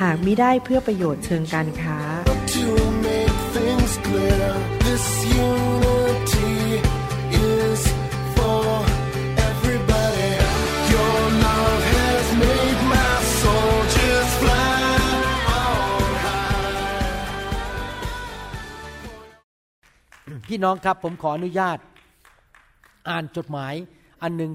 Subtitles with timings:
[0.00, 1.98] หากมิได้เพื่อประโยชน์เชิงการค้า
[2.54, 2.66] to
[3.06, 4.48] make things clear.
[4.86, 5.06] This
[5.50, 6.54] unity
[7.54, 7.80] is
[8.36, 8.66] for
[9.48, 10.32] everybody.
[10.94, 13.12] Your love has made my
[13.42, 14.82] soldiers fly
[15.62, 17.48] on high.
[20.48, 21.78] พี่น้องครับผมขออนุญาต
[23.08, 23.74] อ่านจดหมาย
[24.22, 24.50] อันหนึง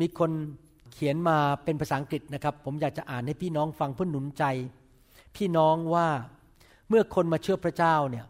[0.00, 0.30] มีคน
[0.67, 4.44] เขียนมาเป็นภาษาอังกฤษนะครับ ผมอยากจะอ่านให้พี่น้องฟังเพื่อหนุนใจ
[5.36, 6.08] พี่น้องว่า
[6.88, 8.26] เมื่อคนมาเชื่อพระเจ้าเนี่ย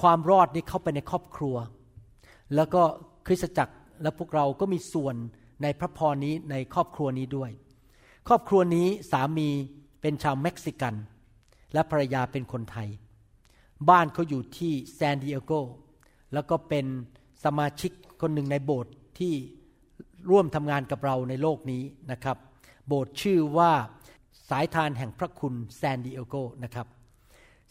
[0.00, 1.56] ความรอดนี่เข้าไปในครอบครัว
[2.54, 2.82] แล้วก็
[3.26, 5.14] คริสตจักรและพวกเราก็มีส่วน
[5.62, 7.50] ในพระพรนี้ในครอบครัวนี้ด้วย
[8.28, 9.48] ครอบครัวนี้สามี
[10.00, 10.94] เป็นชาวเม็กซิกัน
[11.72, 12.88] และภรรยาเป็นคนไทย
[13.88, 15.52] บ้านเขาอยู่ที่ซานดิเอโก
[16.32, 16.86] แล้วก็เป็น
[17.44, 19.34] สมาชิกคนหนึ่งในโบสถ์ที่
[20.30, 22.36] ร่วมทำงานกับเราในโลกนี้นะครับ
[22.86, 23.72] โบสถ์ชื่อว่า
[24.48, 26.86] สายธารแห่งพระคุณแซนดิเอโกนะครับ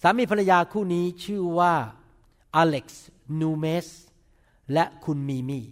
[0.01, 1.73] สามีภรรยาคู่นี้ชื่อว่า
[2.55, 3.07] อเล็กซ์
[3.39, 3.87] นูเมส
[4.73, 5.63] และคุณมีมี่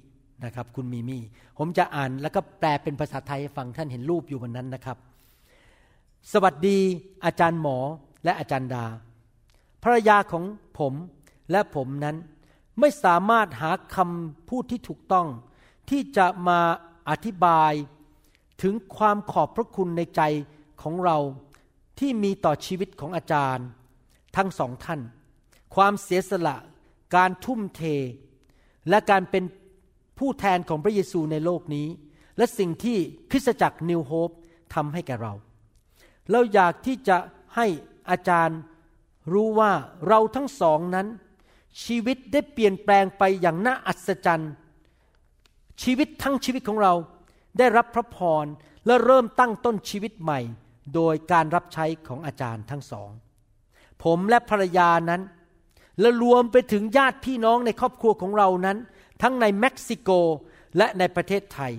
[0.45, 1.23] นะครับคุณมีมี่
[1.57, 4.97] ผมจะอ่านแล้วก็แปลเป็นภาษาไทยให้ฟังท่านเห็นรูปอยู่บนนั้นนะครับ
[6.33, 6.77] สวัสดี
[7.25, 7.77] อาจารย์หมอ
[8.23, 8.85] และอาจารย์ดา
[9.83, 10.43] ภรรยาของ
[10.79, 10.93] ผม
[11.51, 12.15] และผมนั้น
[12.79, 15.27] ไม่สามารถหาคำพูดที่ถูกต้อง
[15.89, 16.59] ที่จะมา
[17.09, 17.73] อธิบาย
[18.61, 20.21] ถึงความขอบพระคุณในใจ
[20.81, 21.17] ของเรา
[21.99, 23.67] ที่มีต่อชีวิตของอาจารย์
[24.35, 25.01] ทั้งสองท่าน
[25.75, 26.57] ความเสียสละ
[27.15, 27.81] การทุ่มเท
[28.89, 29.43] และการเป็น
[30.19, 31.87] ผู้แทนของพระเยซูในโลกนี้
[32.37, 32.97] และสิ่งที่
[33.31, 34.29] คริสตจักรนิวโฮป
[34.73, 35.33] ทำให้แก่เรา
[36.31, 37.17] เราอยากที่จะ
[37.55, 37.67] ให้
[38.09, 38.59] อาจารย์
[39.33, 39.71] รู้ว่า
[40.07, 41.07] เราทั้งสองนั้น
[41.83, 44.51] ชีวิตได้เปลี่ยนแปลงไปอย่างน่าอัศจรรย์
[45.83, 46.93] ชีวิตทั้งชีวิตของเรา
[47.57, 48.45] ได้รับพระพร
[48.85, 50.39] และเริ่มตั้งต้นชีวิตใหม่
[50.95, 53.09] โดยการรับใช้ของอาจารย์ทั้งสอง
[54.03, 55.21] ผมและภรรยานั้น
[55.99, 58.77] และรวมไปถึงญาติพี่น้องในครอบครัวของเรานั้น
[59.21, 60.09] ทั้งในเม็กซิโก
[60.77, 61.73] และในประเทศไทย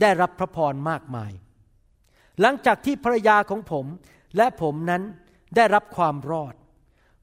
[0.00, 1.32] ได้รับพระพรมากมาย
[2.40, 3.86] หลังจากที่ภรรยาของผม
[4.36, 5.02] และผมนั้น
[5.56, 6.54] ได้รับความรอด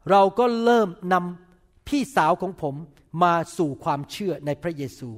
[0.10, 2.76] เราก็เริ่มนำพี่สาวของผม
[3.24, 5.10] มาสู่ความเชื่อในพระเยซู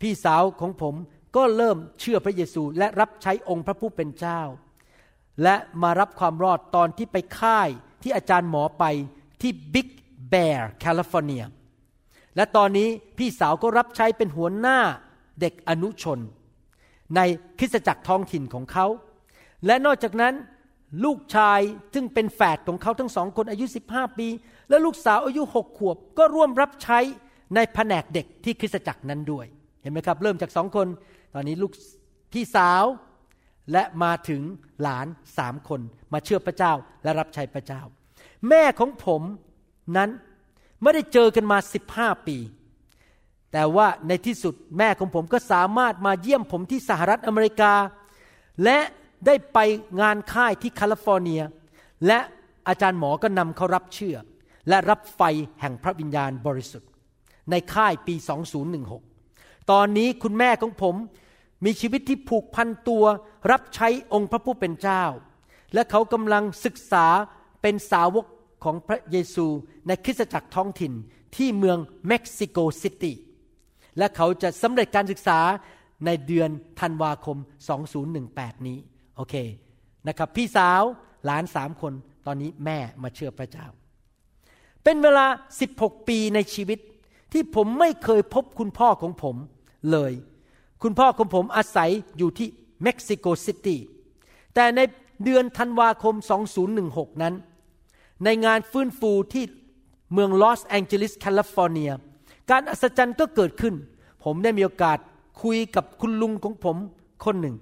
[0.00, 0.94] พี่สาวของผม
[1.36, 4.40] ก็เริ่มเชื่อพระเยซูและรับใช้องค์พระผู้เป็นเจ้า
[5.42, 7.68] และมารับความรอดตอนที่ไปค่าย
[8.02, 8.84] ที่อาจารย์หมอไป
[9.40, 9.88] ที่บิ๊ก
[10.30, 11.44] แบร์แคลิฟอร์เนีย
[12.36, 14.78] และตอนนี้พี่สาวก็รับใช้เป็นหัวหน้า
[15.40, 16.18] เด็กอนุชน
[17.16, 17.20] ใน
[17.58, 18.86] คริสตจักรท้องถิ่นของเขา
[19.66, 20.34] และนอกจากนั้น
[21.04, 21.60] ลูกชาย
[21.94, 24.28] ซึ่งเป็นแฝดของเขาทั้งสองคนอายุ 15 ปี
[24.68, 26.98] และลูกสาวอายุหกขวบก็ร่วมรับใช้
[27.54, 29.46] ในแผนกเด็กที่คริสตจักรนั้นด้วย
[29.82, 30.86] เห็นไหมครับ เริ่มจากสองคน
[31.34, 31.72] ตอนนี้ลูก
[32.32, 32.84] พี่สาว
[33.72, 34.42] และมาถึง
[34.82, 35.06] หลาน
[35.38, 35.80] สามคน
[36.12, 37.82] มาเชื่อพระเจ้าและรับใช้พระเจ้า
[38.48, 39.22] แม่ของผม
[39.96, 40.10] นั้น
[40.82, 41.58] ไม่ได้เจอกันมา
[41.92, 42.38] 15ปี
[43.52, 47.72] แต่ว่าในที่สุดแม่ของผมก็สามารถมาเยี่ยมผมที่สหรัฐอเมริกา
[48.64, 48.78] และ
[49.26, 49.58] ได้ไป
[50.00, 51.42] งานค่ายที่แคลิฟอร์เนีย
[52.06, 52.18] และ
[52.68, 54.16] อาจารย์หมอก็นำเขารับเชื่อ
[54.68, 55.22] และรับไฟ
[55.60, 56.88] แห่งพระวิญญาณบริสุทธิ์
[57.50, 59.09] ในค่ายปี 2016
[59.70, 60.94] ตอนนี้คุณแม่ของผม
[61.64, 63.04] มีชีวิตที่ผูกพันตัว
[63.50, 65.02] รับใช้องค์พระผู้เป็นเจ้า
[65.74, 67.06] และเขากำลังศึกษา
[67.62, 68.26] เป็นสาวก
[68.64, 69.46] ของพระเยซู
[69.86, 70.92] ในคริสตจักรท้องถิ่น
[71.36, 71.78] ที่เมือง
[72.08, 73.16] เม็กซิโกซิตี้
[73.98, 75.38] และเขาจะสำเร็จการศึกษา
[76.06, 76.50] ในเดือน
[76.80, 77.36] ธันวาคม
[78.02, 78.78] 2018 นี้
[79.16, 79.34] โอเค
[80.08, 80.82] นะครับ พี่สาว
[81.24, 81.92] หลานสามคน
[82.26, 83.66] ตอนนี้แม่มาเชื่อพระเจ้า
[84.84, 85.26] เป็นเวลา
[85.66, 86.78] 16 ปีในชีวิต
[87.32, 89.36] ที่ผมไม่เคยพบคุณพ่อของผม
[89.92, 90.12] เลย
[90.82, 92.48] คุณพ่อของผมอาศัยอยู่ที่
[92.82, 93.80] เม็กซิโกซิตี้
[94.54, 94.80] แต่ใน
[95.24, 96.14] เดือนธันวาคม
[96.68, 97.34] 2016 นั้น
[98.24, 99.44] ในงานฟื้นฟูที่
[100.12, 101.90] เมืองลอสแองเจลิสแคลิฟอร์เนีย
[102.50, 103.74] การอัศจรรย์ก็เกิดขึ้น
[104.24, 104.98] ผมได้มีโอกาส
[105.42, 106.76] คุยกับคุณลุงของผม
[107.24, 107.56] คนหนึ่ง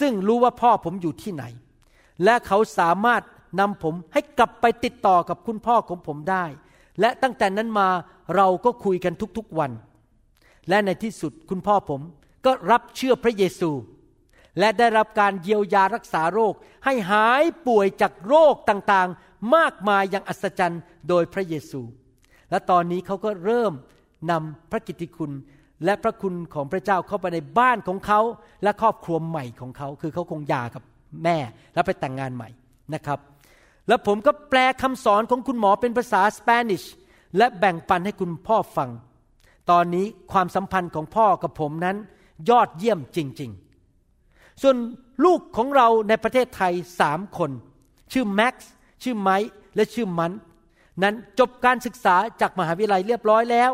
[0.00, 1.44] ซึ่งรู้ว่าพ่อผมอยู่ที่ไหน
[2.24, 3.22] และเขาสามารถ
[3.60, 6.44] นำผมให้กลับไปติดต่อกับคุณพ่อของผมได้
[7.00, 7.88] และตั้งแต่นั้นมา
[8.36, 9.70] เราก็คุยกันทุกๆวัน
[10.68, 12.00] และในที่สุดคุณพ่อผม
[12.46, 13.70] ก็รับเชื่อพระเยซู
[14.58, 16.54] และได้รับการเยียวยารักษาโรค
[16.84, 21.80] ให้หายป่วยจากโรคต่างๆ มากมายอย่างอัศจรรย์โดยพระเยซู
[22.50, 23.72] และตอนนี้เขาก็เริ่ม
[24.30, 25.32] นำพระกิตติคุณ
[25.84, 28.20] และพระคุณของพระเจ้าเข้าไปในบ้านของเขา
[28.62, 30.82] และครอบครัวใหม่ของเขา คือเขาคงหย่ากับ
[31.24, 31.36] แม่
[31.74, 32.48] แล้วไปแต่งงานใหม่
[32.94, 33.18] นะครับ
[33.88, 36.82] แล้วผมก็แปลคำสอนของคุณหมอเป็นภาษาสเปนิช
[37.36, 38.90] และแบ่งปันให้คุณพ่อฟัง
[39.70, 41.96] ตอนนี้ความสัมพันธ์ของพ่อกับผมนั้น
[42.50, 43.50] ยอดเยี่ยมจริง
[44.06, 44.76] ๆ ส่วน
[45.24, 47.50] ลูกของเราในประเทศไทยสามคน
[48.12, 48.70] ชื่อแม็กซ์
[49.02, 50.32] ชื่อไมค์และชื่อมัน
[51.02, 53.70] นั้นจบการศึกษาจากมหาวิทยาลัยเรียบร้อยแล้ว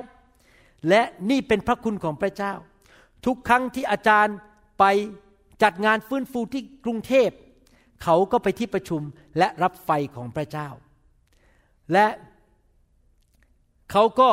[0.89, 2.53] และนี่เป็นพระคุณของพระเจ้า
[3.27, 4.37] ทุกครั้งที่อาจารย์
[4.79, 4.85] ไป
[5.63, 7.31] จัดงานฟื้นฟูที่กรุงเทพ
[8.03, 9.03] เขาก็ไปที่ประชุม
[9.39, 10.69] และรับไฟของพระเจ้า
[11.93, 12.07] และ
[13.91, 14.29] เขาก็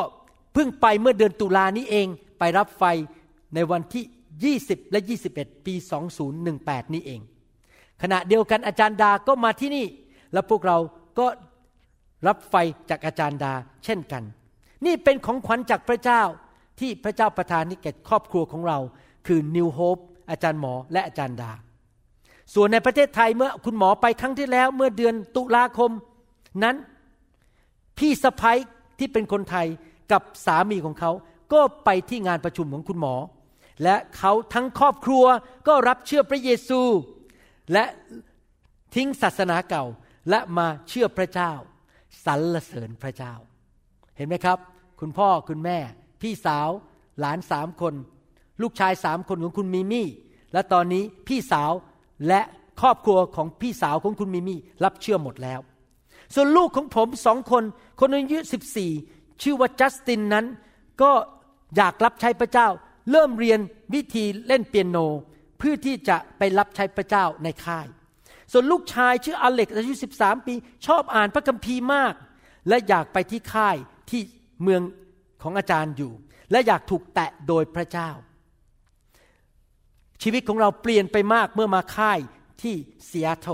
[0.52, 2.06] เพิ่งไปเมื่อเดือนตุลานี้เอง
[2.38, 2.84] ไปรับไฟ
[3.54, 4.04] ในวันที่
[4.68, 5.00] 20 และ
[5.32, 5.74] 21 ปี
[6.34, 7.20] 2018 นี้เอง
[8.02, 9.86] ขณะเดียวกันอาจารย์ดาก็มาที่นี่
[10.32, 10.78] แล้วพวกเรา
[11.18, 11.26] ก็
[12.26, 12.54] รับไฟ
[12.90, 13.52] จากอาจารย์ดา
[13.84, 14.22] เช่นกัน
[14.86, 16.22] นี่เป็นของขวัญจากพระเจ้า
[16.80, 18.78] ที่พระเจ้าประทานให้แก่ครอบครัวของเรา
[19.26, 21.50] คือ New Hope อาจารย์หมอและอาจารย์ดา
[22.54, 25.90] ส่วนในประเทศไทยเมื่อคุณหมอไปครั้งที่แล้ว เมื่อเดือนตุลาคม
[26.62, 26.76] นั้น
[27.98, 28.58] พี่สะพ้ย
[28.98, 29.66] ที่เป็นคนไทย
[30.12, 31.10] กับสามีของเขา
[31.52, 33.14] ก็ไปที่งานประชุมของคุณหมอ
[33.82, 35.24] และเขาทั้งครอบครัว
[35.68, 36.80] ก็รับเชื่อพระเยซู
[37.72, 37.84] และ
[38.94, 39.84] ทิ้งศาสนาเก่า
[40.30, 41.52] และมาเชื่อพระเจ้า
[42.26, 43.34] สรรเสริญพระเจ้า
[44.16, 44.58] เห็นไหมครับ
[45.00, 45.78] คุณพ่อคุณแม่
[46.22, 46.68] พี่สาว
[47.20, 47.94] หลานสามคน
[48.62, 50.08] ลูกชายสามคนของคุณมิมี่
[50.52, 51.72] และตอนนี้พี่สาว
[52.28, 52.40] และ
[52.80, 55.60] ครอบครัวของพี่สาวของคุณมิมี่ รับเชื่อหมดแล้ว
[56.34, 57.62] ส่วนลูกของผมสองคน
[58.00, 58.90] คนอายุสิบสี่
[59.42, 60.46] ชื่อว่าจัสตินนั้น
[61.02, 61.12] ก็
[61.76, 62.68] อยากรับใช้พระเจ้า
[63.10, 63.60] เริ่มเรียน
[63.94, 64.98] วิธีเล่นเปียโน
[65.58, 67.86] เพื่อที่จะไปรับใช้พระเจ้าในค่าย
[68.52, 70.54] ส่วนลูกชายชื่ออเล็กอายุ 13 ปี
[70.86, 72.14] ชอบอ่านพระคัมภีร์มาก
[72.68, 73.76] และอยากไปที่ค่าย
[74.10, 74.20] ที่
[74.62, 74.82] เมือง
[75.42, 76.12] ของอาจารย์อยู่
[76.50, 78.10] และอยากถูกแตะโดยพระเจ้า
[80.22, 82.18] ชีวิตของเราเปลี่ยนไปมากเมื่อมาค่าย
[82.62, 82.74] ที่
[83.06, 83.48] เซีแอต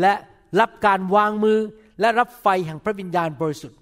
[0.00, 0.14] และ
[0.60, 1.58] รับการวางมือ
[2.00, 3.78] และรับไฟแห่งพระวิญญาณบริสุทธิ์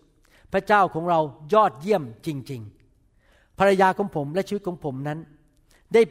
[0.54, 1.20] พระเจ้าของเรา
[1.54, 2.62] ยอดเยี่ยมจริง
[3.10, 5.18] ๆ ภรรยาของผมและชีวิตของผมนั้น
[5.94, 6.02] ได้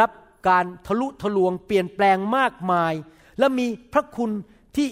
[0.00, 0.10] รับ
[0.48, 2.92] การทะลุทะลวงเปลี่ยนแปลงมากมาย
[3.38, 4.30] และมีพระคุณ
[4.76, 4.86] ที่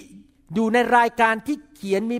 [0.54, 2.18] อยู่ในรายการที่เขียนมี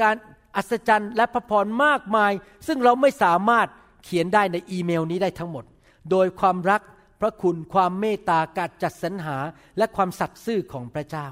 [0.00, 0.16] การ
[0.56, 2.32] อัศจรรย์และพระพรมากมาย
[2.66, 3.68] ซึ่งเราไม่สามารถ
[4.04, 5.64] เขียนได้ในอีเมลนี้ได้ทั้งหมด
[6.10, 6.82] โดยความรัก
[7.20, 9.36] พระคุณความเมตตาการจัดสรรหา
[9.78, 11.28] และความสัตย์ซื่อของพระเจ้า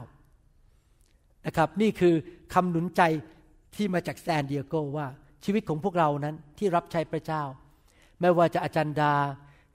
[1.46, 2.14] นะครับนี่คือ
[2.54, 3.02] คำหนุนใจ
[3.76, 5.06] ที่มาจากแซนเดียโกว่า
[5.44, 7.42] ชีวิตของพวกเรานั้นที่รับใช้พระเจ้า
[8.20, 9.14] ไม่ว่าจะอาจารย์ดา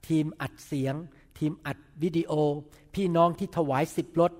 [0.08, 0.94] ทีมอัดเสียง
[1.38, 2.32] ทีมอัดวิดีโอ
[2.94, 4.32] พี่น้องที่ถวายสิบรถ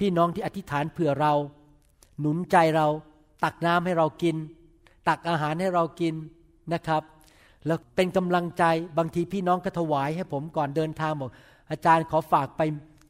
[0.00, 1.32] พี่น้องที่อธิษฐานเผื่อเรา
[2.20, 2.86] หนุนใจเรา
[3.44, 4.36] ตักน้ำให้เรากิน
[5.08, 6.14] ตักอาหารให้เรากิน
[6.72, 7.02] นะครับ
[7.66, 8.64] แล้วเป็นกำลังใจ
[8.98, 11.30] บางทีพี่น้องก็ถวายให้ผมก่อนเดินทางบอก
[11.70, 12.62] อาจารย์ขอฝากไป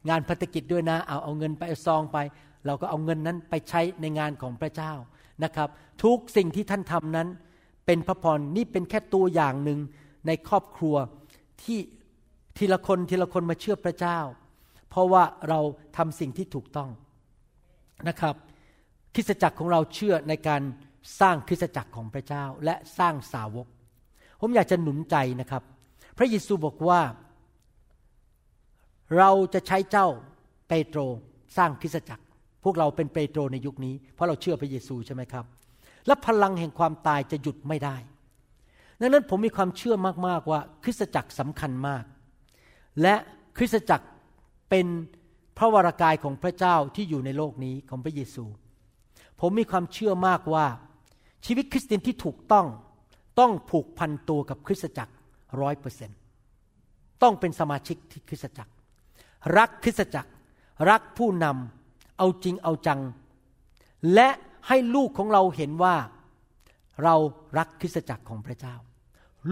[0.09, 2.17] งานพัฒกิจด้วยนะ เอาเอาเงินไปเอาซองไป
[2.65, 4.93] เราก็เอาเงินนั้นไปใช้ในงานของพระเจ้า
[5.43, 5.69] นะครับ
[6.03, 7.27] ทุกสิ่งที่ท่านทำนั้น
[7.85, 9.79] เป็นพระพรนี่เป็นแค่ตัวอย่างหนึ่ง
[10.27, 10.95] ในครอบครัว
[11.63, 11.79] ที่
[12.57, 14.19] ทีละคนทีละคนมาเชื่อพระเจ้า
[14.89, 15.59] เพราะว่าเรา
[15.97, 16.89] ทำสิ่งที่ถูกต้อง
[18.09, 18.35] นะครับ
[19.15, 20.61] คริสตจักรของเราเชื่อในการ
[21.19, 23.67] สร้างคริสตจักรของพระเจ้าและสร้างสาวก
[24.41, 25.63] ผมอยากจะหนุนใจนะครับ
[26.17, 27.01] พระเยซูบอกว่า
[29.17, 30.07] เราจะใช้เจ้า
[30.67, 30.99] เปโตร
[31.57, 32.23] สร้างคริสตจักร
[32.63, 35.45] พวกเราเป็นเปโตรในยุคนี้ เพราะเราเชื่อพระเยซูใช่ไหมครับ
[36.07, 37.95] และพลังแห่งความตายจะหยุดไม่ได้
[38.99, 39.95] ดังนั้นผมมีความเชื่อ
[40.27, 42.03] มากๆว่า คริสตจักรสำคัญมาก
[43.01, 43.15] และ
[43.57, 44.07] คริสตจักร
[44.69, 44.87] เป็น
[45.57, 48.45] พระวรากายของพระเจ้าที่อยู่ในโลกนี้ของพระเยซู
[49.41, 50.65] ผมมีความเชื่อมากว่า
[51.45, 52.67] ชีวิตคริสเตียนที่ถูกต้อง
[53.39, 55.13] ต้องผูกพันตัวกับคริสตจักร
[55.61, 56.11] ร้อยเปอร์เซ็น
[57.23, 58.71] ต้องเป็นสมาชิกที่คริสตจักร
[59.57, 60.31] รักคริสตจักร
[60.89, 61.82] รักผู้นำ
[62.17, 62.99] เอาจริงเอาจัง
[64.13, 64.29] และ
[64.67, 65.95] ให้ลูกของเราเห็นว่า
[67.03, 67.15] เรา
[67.57, 68.75] รักคริสตจักรของพระเจ้า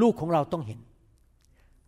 [0.01, 0.80] ลูกของเราต้องเห็น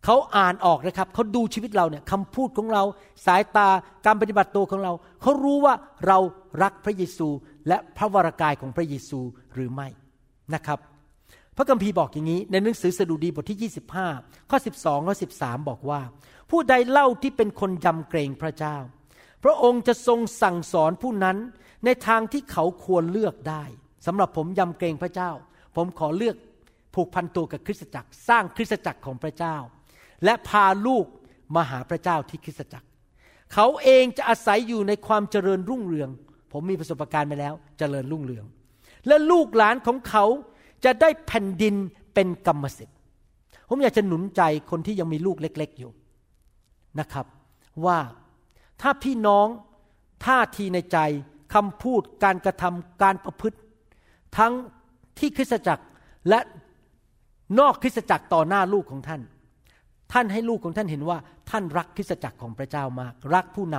[0.04, 2.82] เขาอ่านออกนะครับ เขาดูชีวิตเราเนี่ยคำพูดของเรา
[3.26, 3.68] สายตา
[4.06, 5.74] การปฏิบัติตัวของเรา เขารู้ว่า
[6.06, 6.18] เรา
[6.62, 7.28] รักพระเยซู
[7.68, 9.20] และพระวรากายของพระเยซู
[9.54, 9.88] หรือไม่
[10.54, 10.78] นะครับ
[11.56, 13.72] พระคัมภีร์บอกอย่างนี้ ในหนังสือสดุดีบทที่
[14.06, 16.00] 25 ข้อ 12ข้อ13 บอกว่า
[16.50, 18.76] ผู้ใดเล่าที่เป็นคนยำเกรงพระเจ้า
[19.44, 21.36] พระองค์จะทรงสั่งสอนผู้นั้น
[21.84, 23.64] ในทางที่เขาควรเลือกได้
[24.06, 25.30] สำหรับผมยำเกรงพระเจ้า
[25.76, 26.36] ผมขอเลือก
[26.94, 29.56] ผูกพันตัวกับคริสตจักร สร้างคริสตจักรของพระเจ้า
[30.24, 31.06] และพาลูก
[31.54, 32.88] มาหาพระเจ้าที่คริสตจักร
[33.54, 36.10] เขาเองจะอาศัยอยู่ในความเจริญรุ่งเรือง
[36.52, 38.44] ผมมีประสบการณ์มาแล้ว เจริญรุ่งเรือง
[39.06, 40.24] และลูกหลานของเขา
[40.84, 41.74] จะได้แผ่นดิน
[42.14, 42.96] เป็นกรรมสิทธิ์
[43.68, 45.90] ผมอยากจะหนุนใจคนที่ยังมีลูกเล็ก ๆอยู่
[47.00, 47.26] นะครับ
[47.84, 47.98] ว่า
[48.82, 49.46] ถ้าพี่น้อง
[50.26, 50.98] ท่าทีในใจ
[51.54, 53.58] คำพูดการกระทำการประพฤติ
[54.38, 54.52] ทั้ง
[55.18, 55.84] ที่คริสตจักร
[56.28, 56.40] และ
[57.58, 59.22] นอกคริสตจักรต่อหน้าลูกของท่าน
[60.12, 61.18] ท่านให้ลูกของท่านเห็นว่า
[61.50, 63.76] ท่านรักคริสตจักรของพระเจ้ามาก รักผู้น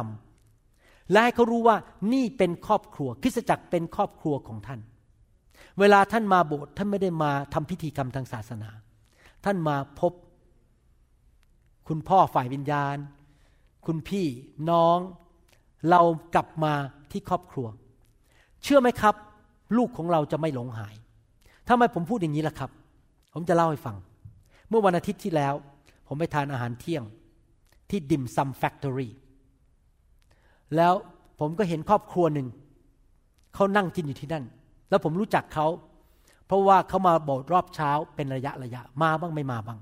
[0.53, 1.77] ำและให้เขารู้ว่า
[2.13, 4.79] นี่เป็นครอบครัวคริสตจักรเป็นครอบครัวของท่าน
[5.79, 8.69] เวลาท่านมาโบสถ์ท่านไม่ได้มาทำพิธีกรรมทางศาสนา
[9.45, 10.13] ท่านมาพบ
[11.87, 12.97] คุณพ่อฝ่ายวิญญาณ
[13.87, 14.25] คุณพี่
[14.69, 14.97] น้อง
[15.89, 16.01] เรา
[16.35, 16.73] กลับมา
[17.11, 17.67] ที่ครอบครัว
[18.63, 19.15] เชื่อไหมครับ
[19.77, 20.95] ลูกของเราจะไม่หลงหาย
[21.67, 22.71] ทำไมผมพูดอย่างนี้ล่ะครับ
[23.33, 23.95] ผมจะเล่าให้ฟัง
[24.69, 25.53] เมื่อวันอาทิตย์ที่แล้ว
[26.07, 27.03] ผมไปทานอาหารเที่ยง
[27.89, 29.13] ที่ดิมซัมแฟคทอรี่
[30.75, 30.93] แล้ว
[31.39, 32.47] ผมก็เห็นครอบครัวหนึ่ง
[33.55, 34.45] เขานั่งกินอยู่ที่นั่น
[34.89, 35.67] แล้วผมรู้จักเขา
[36.47, 39.79] เพราะว่าเขามาโบสถ์รอบเช้าเป็นระยะระยะมาบ้างไม่มาบ้าง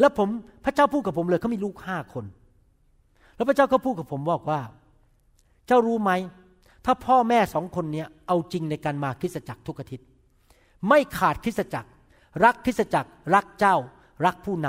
[0.00, 0.28] แล้วผม
[0.64, 2.24] พระเจ้าพูดกับผมเลยเขามีลูกห้าคน
[3.34, 4.60] แล้วพระเจ้าก็พูดกับผมบอกว่า
[5.66, 6.12] เจ้ารู้ไหม
[6.84, 10.06] ถ้าพ่อแม่สองคนนี้เอาจริงในการมาคริสตจักรทุกอาทิตย์
[10.88, 11.90] ไม่ขาดคริสตจักร
[12.44, 13.76] รักคริสตจักร รักเจ้า
[14.24, 14.68] รักผู้น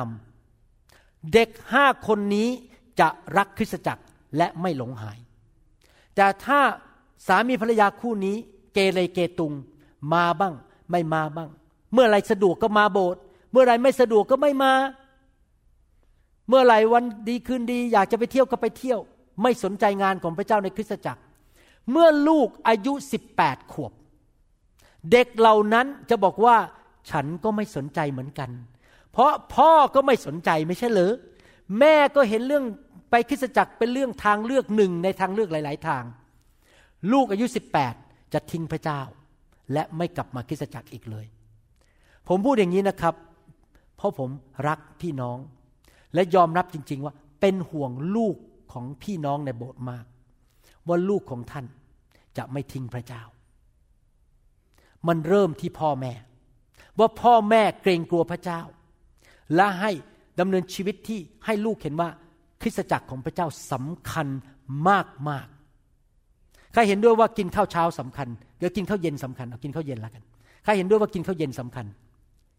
[0.65, 2.47] ำเด็กห้าคนนี้
[2.99, 4.03] จะรักคริสตจักร
[4.37, 5.17] และไม่หลงหาย
[6.15, 6.59] แต่ถ้า
[7.27, 8.35] สามีภรรยาคู่นี้
[8.73, 9.53] เกเรเกตุง
[10.13, 10.53] มาบ้าง
[10.91, 11.49] ไม่มาบ้าง
[11.93, 14.73] เมื่อไรสะดวกก็มาโบสถ์เมื่อไรไม่สะดวกก็ไม่มา
[16.49, 18.99] เมื่อไรวันดีคืนดี อยากจะไปเที่ยวก็ไปเที่ยว
[19.41, 21.21] ไม่สนใจงานของพระเจ้าในคริสตจักร
[21.91, 23.91] เมื่อลูกอายุสิบแปดขวบ
[25.11, 26.55] เด็กเหล่านั้นจะบอกว่า
[27.09, 28.49] ฉันก็ไม่สนใจเหมือนกัน
[29.11, 31.13] เพราะพ่อก็ไม่สนใจไม่ใช่เหรอ
[31.79, 32.65] แม่ก็เห็นเรื่อง
[33.09, 36.03] ไปคริสตจักรเป็นเรื่องทางเลือกหนึ่งในทางเลือกหลาย ๆ ทาง
[37.11, 37.45] ลูกอายุ
[37.89, 39.01] 18 จะทิ้งพระเจ้า
[39.73, 41.25] และไม่กลับมาคริสตจักรอีกเลย
[42.27, 43.15] ผมพูดอย่างนี้นะครับ
[43.97, 44.29] เพราะผม
[44.67, 45.37] รักพี่น้อง
[46.13, 48.35] และยอมรับจริง ๆ ว่าเป็นห่วงลูก
[48.71, 50.05] ของพี่น้องในโบสถ์มาก
[50.87, 51.65] ว่าลูกของท่าน
[52.37, 53.23] จะไม่ทิ้งพระเจ้า
[55.07, 56.13] มันเริ่มที่พ่อแม่
[56.99, 58.61] ว่าพ่อแม่เกรงกลัวพระเจ้า
[59.55, 59.91] และให้
[60.39, 62.09] ดำเนินชีวิตที่ให้ลูกเห็นว่า
[62.61, 64.27] คริสตจักรของพระเจ้าสำคัญ
[64.89, 65.47] มากมาก
[66.73, 68.27] ใครเห็นด้วยว่ากินข้าวเช้าสำคัญ
[68.57, 70.23] เดี๋ยวกินข้าวเย็นสำคัญเอากินข้าวเย็นละกัน
[70.63, 71.85] ใครเห็นด้วยว่ากินข้าวเย็นสำคัญ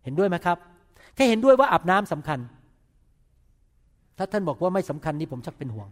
[0.04, 0.58] เห็นด้วยไหมครับ
[1.14, 2.38] ใครเห็นด้วยว่าอาบน้ำสำคัญ
[4.18, 5.88] ถ้าท่านบอกว่าไม่สำคัญนี่ผมชักเป็นห่วง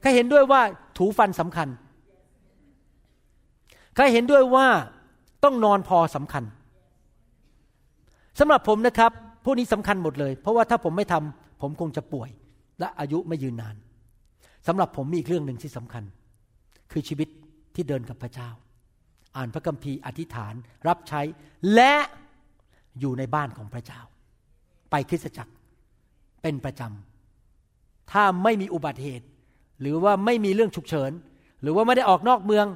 [0.00, 0.60] ใครเห็นด้วยว่า
[0.98, 1.68] ถูฟันสำคัญ
[3.96, 4.66] ใครเห็นด้วยว่า
[5.44, 6.44] ต้องนอนพอสำคัญ
[8.38, 9.12] สำหรับผมนะครับ
[9.44, 12.30] พวกนี้สำคัญหมดเลย เพราะว่าถ้าผมไม่ทำผมคงจะป่วย
[12.78, 13.76] และอายุไม่ยืนนาน
[14.66, 16.04] สำหรับผมมีอีกเรื่องหนึ่งที่สำคัญ
[16.92, 17.28] คือชีวิต
[17.74, 18.50] ที่เดินกับพระเจ้า
[19.36, 20.54] อ่านพระคัมภีร์อธิษฐาน
[20.88, 21.20] รับใช้
[21.74, 21.94] และ
[23.00, 24.00] อยู่ในบ้านของพระเจ้า
[24.90, 25.52] ไปคริสตจักร
[26.42, 27.11] เป็นประจำ
[28.12, 29.26] ถ้าไม่มีอุบัติเหตุ
[29.80, 31.12] หรือว่าไม่มีเรื่องฉุกเฉิน
[31.62, 32.66] หรือว่าไม่ได้ออกนอกเมือง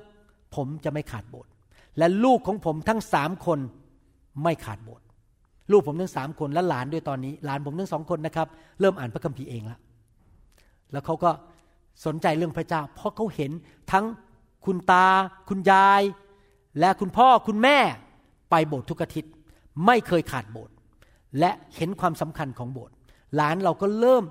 [0.56, 1.50] ผมจะไม่ขาดโบสถ์
[1.98, 3.58] และลูกของผมทั้งสามคน
[4.42, 5.04] ไม่ขาดโบสถ์
[5.72, 8.48] ลูกผมทั้งสามคนและหลานด้วยตอนนี้ หลานผมทั้งสองคนนะครับ
[8.80, 9.80] เริ่มอ่านพระคัมภีร์เองแล้ว
[10.92, 11.30] แล้วเขาก็
[12.06, 13.52] สนใจเรื่องพระเจ้า เพราะเขาเห็น
[13.92, 14.04] ทั้ง
[14.66, 15.06] คุณตา
[15.48, 16.02] คุณยาย
[16.80, 17.78] และคุณพ่อคุณแม่
[18.50, 19.32] ไปโบสถ์ทุกอาทิตย์
[19.86, 20.74] ไม่เคยขาดโบสถ์
[21.38, 22.94] และเห็นความสำคัญของโบสถ์
[23.36, 24.24] หลานเราก็เริ่ม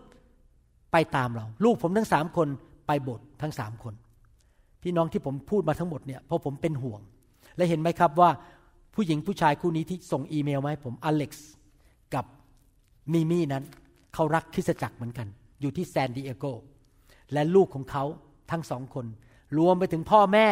[0.98, 2.48] ไปตามเรา ลูกผมทั้งสามคน
[2.88, 3.94] ไปโบสถ์ทั้งสามคน
[4.84, 7.02] พี่น้องที่ผมพูดมาทั้งหมดเนี่ยเพราะผมเป็นห่วง
[7.58, 8.30] และเห็นไหมครับว่า
[8.96, 11.50] ผู้หญิงผู้ชายคู่นี้ที่ส่งอีเมลมาให้ผมอเล็กซ์
[12.14, 12.26] กับ
[13.14, 13.64] มิมี่นั้น
[14.14, 15.28] เขารักคริสตจักรเหมือนกัน
[15.62, 16.46] อยู่ที่แซนดิเอโก
[17.34, 18.04] และลูกของเขา
[18.52, 19.06] ทั้งสองคน
[19.58, 20.48] รวมไปถึงพ่อแม่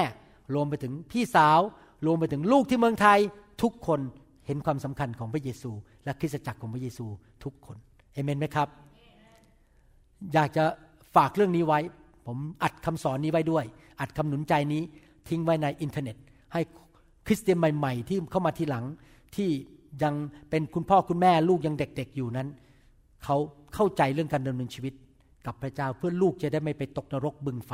[0.54, 1.60] รวมไปถึงพี่สาว
[2.06, 3.20] รวมไปถึงลูกที่เมืองไทย
[3.62, 4.00] ทุกคน
[4.46, 5.72] เห็นความสำคัญของพระเยซู
[6.04, 7.06] และคริสตจักรของพระเยซู
[7.44, 7.78] ทุกคน
[8.14, 8.68] เอเมนไหมครับ
[10.34, 10.64] อยากจะ
[11.16, 11.80] ฝากเรื่องนี้ไว้
[12.26, 13.66] ผมอัดคำสอนนี้ไว้ด้วย
[14.02, 14.82] อัดคำหนุนใจนี้
[15.30, 16.18] ทิ้งไว้ในอินเทอร์เน็ต
[16.54, 16.62] ให้
[17.28, 18.86] คริสเตียนใหม่ๆ ที่เข้ามาทีหลัง
[19.36, 19.50] ที่
[20.04, 20.14] ยัง
[20.50, 22.48] เป็นคุณพ่อคุณแม่ลูกยังเด็ก ๆ อยู่นั้น
[23.24, 23.38] เขา
[23.76, 24.94] เข้าใจเรื่องการดำเนินชีวิต
[25.46, 27.74] กับพระเจ้าเพื่อลูกจะได้ไม่ไปตกนรกบึงไฟ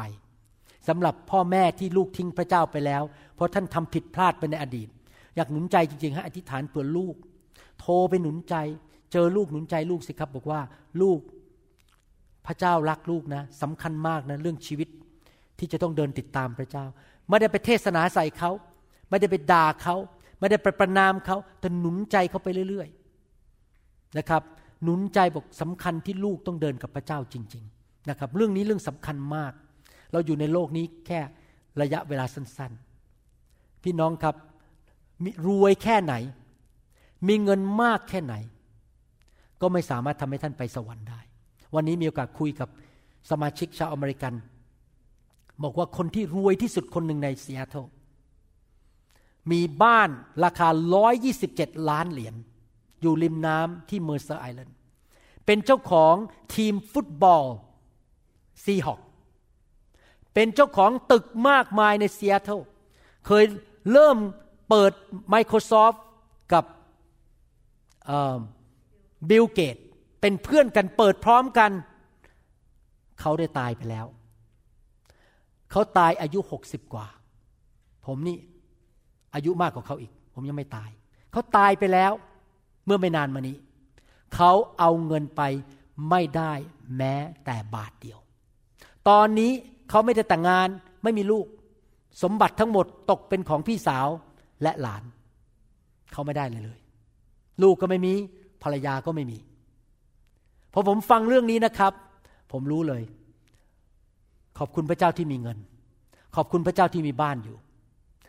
[0.88, 3.04] สำหรับพ่อแม่ที่ลูกทิ้งพระเจ้าไปแล้ว
[3.36, 4.90] เพราะท่านทำผิดพลาดไปในอดีต
[5.36, 7.16] อยากหนุนใจจริงๆให้อธิษฐานเผื่อลูก
[7.80, 8.56] โทรไปหนุนใจ
[9.12, 10.62] เจอลูกหนุนใจลูกสิครับบอกว่า
[11.02, 11.20] ลูก
[12.46, 14.90] พระเจ้ารักลูกนะสำคัญมากนะเรื่องชีวิต
[15.60, 16.86] ที่จะต้องเดินติดตามพระเจ้า
[17.30, 18.52] ไม่ได้ไปเทศนาใส่เขา
[19.10, 19.96] ไม่ได้ไปด่าเขา
[20.40, 24.44] ไม่ได้ไปประนามเขาแต่หนุนใจเขาไปเรื่อยๆนะครับ
[24.84, 29.54] หนุนใจบอกสำคัญที่ลูกต้องเดินกับพระเจ้าจริง ๆ นะครับ เรื่องนี้เรื่องสำคัญมาก
[30.12, 31.20] เราอยู่ในโลกนี้แค่
[31.82, 34.36] ระยะเวลาสั้นๆ พี่น้องครับ
[35.24, 36.14] มีรวยแค่ไหน
[37.28, 38.36] มีเงินมากแค่ไหน
[39.62, 41.20] ก็ไม่สามารถทำให้ท่านไปสวรรค์ได้
[41.76, 42.70] วันนี้มีโอกาสคุยกับ
[43.30, 44.34] สมาชิกชาวอเมริกัน
[45.64, 47.86] บอกว่าคนที่รวยที่สุดคนหนึ่งในซีแอตเทิล
[49.52, 50.10] มีบ้าน
[50.44, 50.70] ราคา
[51.30, 52.36] 127 ล้านเหรียญ
[53.02, 54.76] อยู่ริมน้ำที่เมอร์เซอร์ไอแลนด์
[55.46, 56.16] เป็นเจ้าของ
[56.56, 57.46] ทีมฟุตบอล
[58.64, 59.00] Seahawk
[60.34, 62.60] เป็นเจ้าของตึกมากมายในซีแอตเทิล
[63.28, 63.44] เคย
[63.92, 64.18] เริ่ม
[64.70, 64.92] เปิด
[65.34, 65.98] Microsoft
[66.54, 66.66] กับ
[69.30, 69.78] บิลเกต
[70.22, 71.72] เป็นเพื่อนกันเปิดพร้อมกัน
[73.20, 74.06] เขาได้ตายไปแล้ว
[75.72, 77.08] เขาตายอายุหกสิบกว่า
[78.06, 78.38] ผมนี่
[79.36, 80.90] อายุมากกว่าเขาอีก ผมยังไม่ตาย
[81.32, 82.12] เขาตายไปแล้ว
[82.86, 83.58] เมื่อไม่นานมานี้
[84.36, 85.42] เขาเอาเงินไป
[86.10, 86.54] ไม่ได้
[86.98, 88.20] แม้แต่บาทเดียว
[89.10, 89.52] ตอนนี้
[89.90, 90.68] เขาไม่ได้แต่งงาน
[91.04, 91.46] ไม่มีลูก
[92.24, 94.08] สมบัติทั้งหมดตกเป็นของพี่สาว
[94.64, 95.04] และหลาน
[96.12, 96.80] เขาไม่ได้เลยเลย
[97.62, 98.14] ลูกก็ไม่มี
[98.64, 99.38] ภรรยาก็ไม่มี
[100.74, 101.94] พอผมฟังเรื่องนี้นะครับ
[102.52, 103.04] ผมรู้เลย
[104.58, 105.58] ขอบคุณพระเจ้าที่มีเงิน
[106.36, 107.58] ขอบคุณพระเจ้าที่มีบ้านอยู่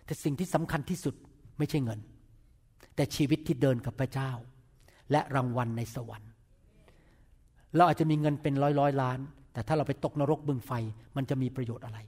[0.04, 1.14] แต่สิ่งที่สำคัญที่สุด
[1.58, 2.00] ไม่ใช่เงิน
[2.96, 4.30] แต่ชีวิตที่เดินกับพระเจ้า
[5.10, 6.30] และรางวัลในสวรรค์
[7.76, 9.18] เราอาจจะมีเงินเป็นร้อยร้อยล้าน
[9.52, 10.72] แต่ถ้าเราไปตกนรกบึงไฟ
[11.16, 11.98] มันจะมีประโยชน์อะไร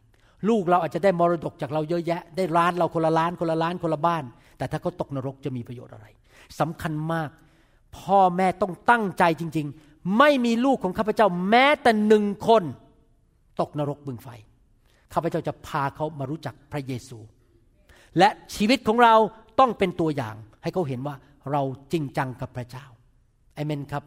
[0.49, 4.25] ลูกเราอาจจะได้มรดกจากเราเยอะแยะ ได้ล้านเราคนละล้านคนละล้านคนละบ้าน
[4.59, 6.07] แต่ถ้าเขาตกนรกจะมีประโยชน์อะไร
[6.61, 7.31] สำคัญมาก
[7.99, 12.63] พ่อแม่ต้องตั้งใจจริง ๆ ไม่มีลูกของข้าพเจ้าแม้แต่หนึ่งคน
[13.61, 14.29] ตกนรกบึงไฟ
[15.13, 17.19] ข้าพเจ้าจะพาเขามารู้จักพระเยซู
[18.19, 19.15] และชีวิตของเรา
[19.61, 21.17] ต้องเป็นตัวอย่าง ให้เขาเห็นว่า
[21.51, 22.87] เราจริงจังกับพระเจ้า
[23.55, 24.05] เอเมนครับ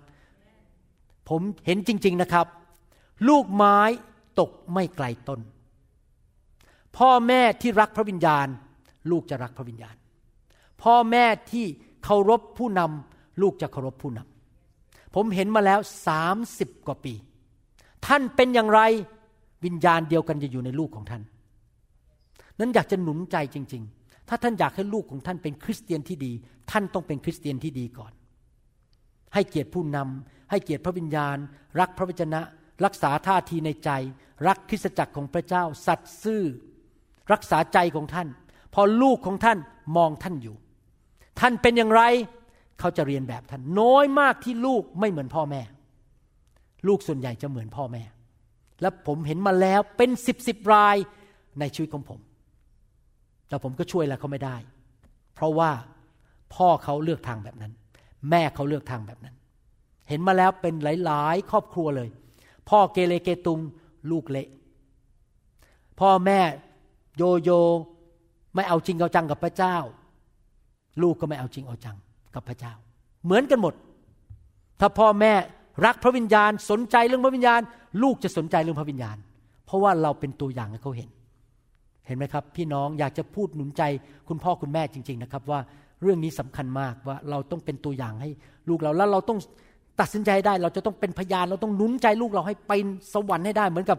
[1.30, 2.48] ผมเห็นจริง ๆนะครับ
[3.30, 3.80] ลูกไม้
[4.40, 5.40] ตกไม่ไกลต้น
[6.98, 8.48] พ่อแม่ที่รักพระวิญญาณ
[9.12, 9.96] ลูกจะรักพระวิญญาณ
[10.84, 11.66] พ่อแม่ที่
[12.04, 14.35] เคารพผู้นำลูกจะเคารพผู้นำ
[15.16, 17.14] ผมเห็นมาแล้วสามสิบกว่าปี
[18.08, 18.82] ท่านเป็นอย่างไร
[19.66, 21.24] วิญญาณเดียวกันจะอยู่ในลูกของท่าน
[22.60, 26.32] นั้นอยากจะหนุนใจจริง ๆ ถ้าท่านอยากให้ลูกของท่านเป็นคริสเตียนที่ดี
[26.72, 28.12] ท่านต้องเป็นคริสเตียนที่ดีก่อน
[29.34, 31.38] ให้เกียรติผู้นำให้เกียรติพระวิญญาณ
[31.80, 32.42] รักพระวจนะ
[32.86, 33.90] รักษาท่าทีในใจ
[34.48, 36.44] รักคริสตจักรของพระเจ้า สัตย์ซื่อ
[37.34, 38.28] รักษาใจของท่าน
[38.74, 39.58] พอลูกของท่าน
[39.98, 40.56] มองท่านอยู่
[41.40, 42.02] ท่านเป็นอย่างไร
[42.80, 45.62] เขาจะเรียนแบบท่านน้อยมากที่ลูกไม่เหมือนพ่อแม่
[46.88, 48.04] ลูกส่วนใหญ่จะเหมือนพ่อแม่
[48.82, 50.96] และผมเห็นมาแล้วเป็นสิบสิบราย
[51.60, 52.20] ในชีวิตของผม
[53.48, 54.58] แต่ผมก็ช่วยอะไรเขาไม่ได้
[55.36, 55.72] เพราะว่า
[56.56, 57.74] พ่อเขาเลือกทางแบบนั้น
[58.30, 59.36] แม่เขาเลือกทางแบบนั้น
[60.10, 60.74] เห็นมาแล้วเป็น
[61.06, 62.10] หลาย ๆ ครอบครัวเลย
[62.70, 63.60] พ่อเกเรเกตุง
[64.12, 64.48] ลูกเละ
[66.00, 66.40] พ่อแม่
[67.18, 67.50] โยโย
[68.56, 69.78] ไม่เอาจริงเอาจังกับพระเจ้า
[71.02, 71.98] ลูกก็ไม่เอาจริงเอาจัง
[72.36, 72.74] กับพระเจ้า
[73.26, 73.74] เหมือนกันหมด
[74.80, 75.34] ถ้าพ่อแม่
[75.86, 77.62] รักพระวิญญาณ สนใจเรื่องพระวิญญาณ
[78.04, 79.18] ลูกจะสนใจเรื่องพระวิญญาณ
[79.66, 81.10] เพราะว่าเราเป็นตัวอย่างให้เขาเห็น
[82.08, 83.84] เห็นไหมครับ พี่น้องอยากจะพูดหนุนใจ
[84.28, 85.60] คุณพ่อคุณแม่จริง ๆนะครับ ว่า
[86.02, 88.30] เรื่องนี้สำคัญมากว่าเราต้องเป็นตัวอย่างให้
[88.70, 89.40] ลูกเราแล้วเราต้อง
[90.00, 92.74] ตัดสินใจได้ เราจะต้องเป็นพยานเราต้องหนุนใจลูกเราให้ไป
[93.14, 93.98] สวรรค์ให้ได้ เหมือนกับ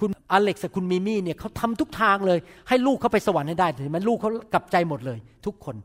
[0.00, 5.76] คุณอเล็กซ์กับคุณมิมี่เนี่ยเขาทำทุกทางเลย ให้ลูกเขาไปสวรรค์ให้ได้ถึงแม้ลูกเขากลับใจหมดเลย ทุกคน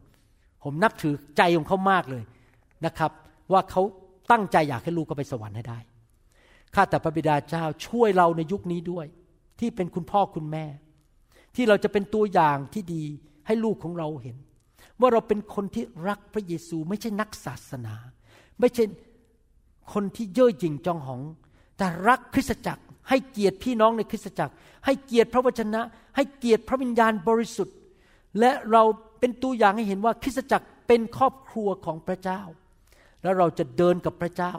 [0.63, 2.23] ผมนับถือใจของเขามากเลย
[2.86, 3.12] นะครับ
[3.52, 3.82] ว่าเขา
[4.32, 5.80] ตั้งใจอยากให้ลูกเขาไปสวรรค์ให้ได้
[6.76, 9.06] ข้าแต่พระบิดาเจ้าช่วยเราในยุคนี้ด้วย
[9.60, 10.65] ที่เป็นคุณพ่อคุณแม่
[11.56, 13.04] ที่เราจะเป็นตัวอย่างที่ดี
[13.47, 14.38] ให้ลูกของเราเห็น
[14.99, 17.95] ว่าเราเป็นคนที่รักพระเยซูไม่ใช่นักศาสนา
[18.60, 18.84] ไม่ใช่
[19.93, 21.21] คนที่เย่อหยิ่งจองหอง
[21.78, 24.54] แต่รักคริสตจักร ให้เกียรติพี่น้องในคริสตจักร
[24.86, 25.82] ให้เกียรติพระวจนะ
[26.15, 27.78] ให้เกียรติพระวิญญาณบริสุทธิ์
[28.39, 28.84] และเรา
[29.24, 32.42] เป็นตัวอย่างให้เห็นว่าคริสตจักรเป็นครอบครัวของพระเจ้า
[33.24, 34.54] แล้วเราจะเดินกับพระเจ้า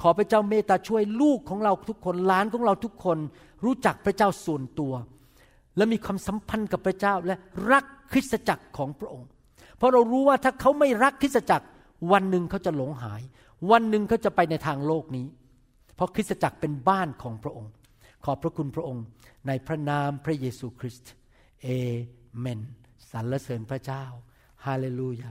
[0.00, 3.18] ขอพระเจ้าเมตตาช่วยลูกของเราทุกคนหลานของเราทุกคน
[3.64, 4.92] รู้จักพระเจ้าส่วนตัว
[5.76, 7.34] และมีความสัมพันธ์กับพระเจ้าและ
[7.70, 9.28] รักคริสตจักรของพระองค์
[9.76, 11.66] เพราะเรารู้ว่าถ้าเขาไม่รักคริสตจักร
[12.12, 13.22] วันหนึ่งเขาจะหลงหาย
[13.70, 15.26] วันหนึ่งเขาจะไปในทางโลกนี้
[15.94, 17.72] เพราะคริสตจักรเป็นบ้านของพระองค์
[18.24, 19.04] ขอบพระคุณพระองค์
[19.46, 21.10] ในพระนามพระเยซูคริสต์
[21.62, 21.68] เอ
[22.40, 22.60] เมน
[23.12, 24.04] สรรเสริญพระเจ้า
[24.66, 25.30] ฮาเลลูยา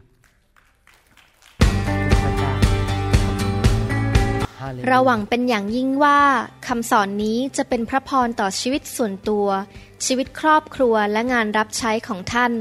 [2.26, 2.54] ระเจ้า
[4.62, 6.20] ฮาเลลูยาเราหวังเป็นอย่างยิ่งว่า
[6.68, 9.48] คำสอนนี้จะเป็นพระพรต่อชีวิตส่วนตัว
[10.06, 12.54] ชีวิตครอบครัวและงานรับใช้ของท่าน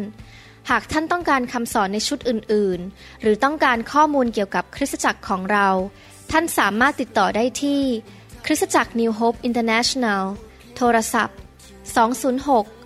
[0.71, 5.69] หากท่านต้องการคำสอนในชุดอื่น ๆ หรือต้องการข้อมูลเกี่ยวกับคริสตจักรของเรา
[6.31, 7.83] ท่านสามารถติดต่อได้ที่
[8.47, 10.23] คริสตจักร New Hope International
[10.77, 11.37] โทรศัพท์
[12.17, 12.86] 206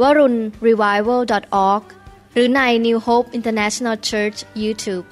[0.00, 1.84] www.warunrevival.org
[2.32, 5.06] หรือใน New Hope International Church YouTube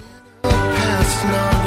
[0.79, 1.58] past now